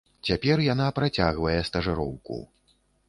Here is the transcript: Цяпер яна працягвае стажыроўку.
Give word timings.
Цяпер 0.27 0.61
яна 0.67 0.87
працягвае 0.99 1.53
стажыроўку. 1.69 2.39